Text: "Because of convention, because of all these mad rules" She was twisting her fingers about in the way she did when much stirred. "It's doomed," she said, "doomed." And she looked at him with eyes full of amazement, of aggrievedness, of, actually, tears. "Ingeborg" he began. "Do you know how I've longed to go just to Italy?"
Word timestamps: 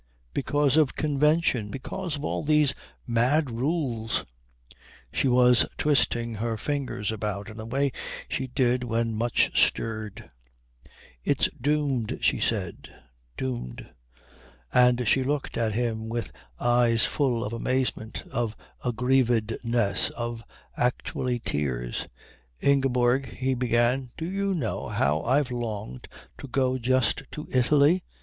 "Because 0.33 0.77
of 0.77 0.95
convention, 0.95 1.69
because 1.69 2.15
of 2.15 2.25
all 2.25 2.41
these 2.41 2.73
mad 3.05 3.51
rules" 3.51 4.25
She 5.13 5.27
was 5.27 5.67
twisting 5.77 6.33
her 6.33 6.57
fingers 6.57 7.11
about 7.11 7.49
in 7.51 7.57
the 7.57 7.67
way 7.67 7.91
she 8.27 8.47
did 8.47 8.83
when 8.83 9.13
much 9.13 9.55
stirred. 9.63 10.27
"It's 11.23 11.49
doomed," 11.51 12.17
she 12.19 12.39
said, 12.39 12.99
"doomed." 13.37 13.91
And 14.73 15.07
she 15.07 15.23
looked 15.23 15.55
at 15.55 15.75
him 15.75 16.09
with 16.09 16.31
eyes 16.59 17.05
full 17.05 17.43
of 17.45 17.53
amazement, 17.53 18.23
of 18.31 18.55
aggrievedness, 18.83 20.09
of, 20.17 20.43
actually, 20.75 21.37
tears. 21.37 22.07
"Ingeborg" 22.59 23.33
he 23.37 23.53
began. 23.53 24.09
"Do 24.17 24.25
you 24.25 24.55
know 24.55 24.87
how 24.87 25.21
I've 25.21 25.51
longed 25.51 26.07
to 26.39 26.47
go 26.47 26.79
just 26.79 27.21
to 27.33 27.47
Italy?" 27.51 28.03